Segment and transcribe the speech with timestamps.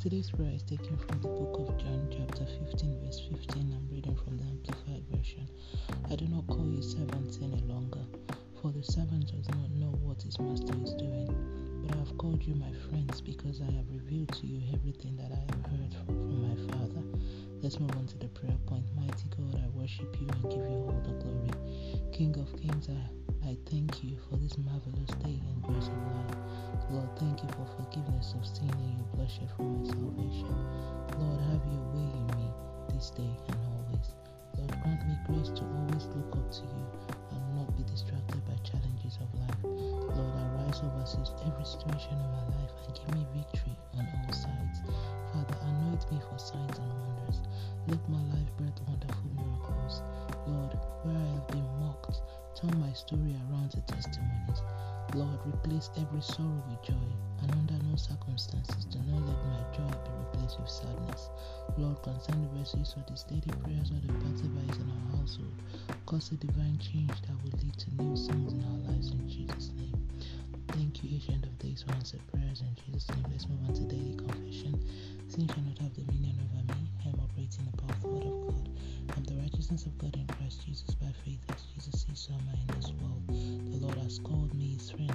[0.00, 3.68] Today's prayer is taken from the book of John, chapter 15, verse 15.
[3.68, 5.46] I'm reading from the Amplified Version.
[6.10, 8.00] I do not call you servants any longer,
[8.62, 11.28] for the servant does not know what his master is doing.
[11.84, 15.36] But I have called you my friends because I have revealed to you everything that
[15.36, 17.04] I have heard from, from my Father.
[17.60, 18.86] Let's move on to the prayer point.
[18.96, 21.52] Mighty God, I worship you and give you all the glory.
[22.10, 26.40] King of kings, I, I thank you for this marvelous day and grace of life.
[26.90, 29.29] Lord, thank you for forgiveness of sin and your blood
[33.20, 34.08] this day and always.
[34.56, 36.86] Lord, grant me grace to always look up to you
[37.32, 39.60] and not be distracted by challenges of life.
[39.64, 41.04] Lord, arise over
[41.46, 44.80] every situation in my life and give me victory on all sides.
[45.32, 47.40] Father, anoint me for signs and wonders.
[47.88, 50.02] Let my life birth wonderful miracles.
[50.46, 50.72] Lord,
[51.04, 52.22] where I have been mocked,
[52.56, 54.60] turn my story around to testimonies.
[55.14, 57.08] Lord, replace every sorrow with joy,
[57.42, 58.79] and under no circumstances
[60.58, 61.28] with sadness.
[61.76, 65.54] Lord, concern the verses of the steady prayers of the participants in our household,
[66.06, 69.70] cause a divine change that will lead to new songs in our lives in Jesus'
[69.76, 70.08] name.
[70.68, 73.24] Thank you, Ancient of Days, for answered prayers in Jesus' name.
[73.30, 74.74] Let's move on to daily confession.
[75.28, 76.90] Sin shall not have dominion over me.
[77.04, 78.68] I am operating of the word of God.
[79.10, 82.34] I am the righteousness of God in Christ Jesus by faith, as Jesus is so
[82.34, 83.22] am in this world.
[83.28, 85.14] The Lord has called me his friend.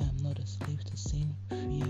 [0.00, 1.86] I am not a slave to sin, fear,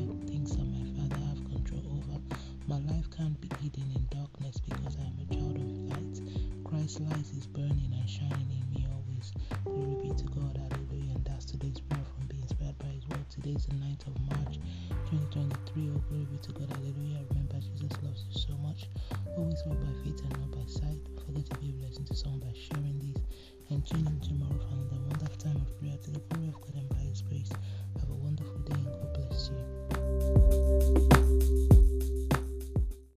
[6.83, 9.31] Christ's light is burning and shining in me always.
[9.63, 10.59] Glory be to God.
[10.59, 11.15] Hallelujah.
[11.15, 13.23] And that's today's prayer from being inspired by His Word.
[13.31, 14.59] Today is the 9th of March
[15.07, 15.95] 2023.
[15.95, 16.75] Oh, glory be to God.
[16.75, 17.23] Hallelujah.
[17.31, 18.91] Remember, Jesus loves you so much.
[19.39, 20.99] Always walk by faith and not by sight.
[21.23, 23.23] Forget to be a blessing to someone by sharing this.
[23.71, 25.22] And tune in tomorrow for another prayer.